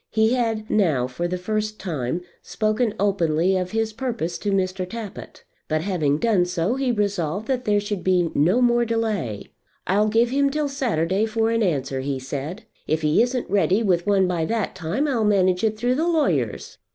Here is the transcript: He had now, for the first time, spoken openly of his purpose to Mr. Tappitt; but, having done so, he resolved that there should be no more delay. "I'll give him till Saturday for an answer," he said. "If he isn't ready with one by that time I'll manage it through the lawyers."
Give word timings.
He 0.09 0.33
had 0.33 0.67
now, 0.67 1.05
for 1.05 1.27
the 1.27 1.37
first 1.37 1.79
time, 1.79 2.21
spoken 2.41 2.95
openly 2.99 3.55
of 3.55 3.69
his 3.69 3.93
purpose 3.93 4.39
to 4.39 4.49
Mr. 4.51 4.89
Tappitt; 4.89 5.43
but, 5.67 5.81
having 5.81 6.17
done 6.17 6.45
so, 6.45 6.73
he 6.73 6.91
resolved 6.91 7.47
that 7.47 7.65
there 7.65 7.79
should 7.79 8.03
be 8.03 8.31
no 8.33 8.63
more 8.63 8.83
delay. 8.83 9.51
"I'll 9.85 10.07
give 10.07 10.31
him 10.31 10.49
till 10.49 10.69
Saturday 10.69 11.27
for 11.27 11.51
an 11.51 11.61
answer," 11.61 11.99
he 12.01 12.17
said. 12.17 12.63
"If 12.87 13.03
he 13.03 13.21
isn't 13.21 13.47
ready 13.47 13.83
with 13.83 14.07
one 14.07 14.27
by 14.27 14.43
that 14.45 14.73
time 14.73 15.07
I'll 15.07 15.23
manage 15.23 15.63
it 15.63 15.77
through 15.77 15.93
the 15.93 16.07
lawyers." 16.07 16.79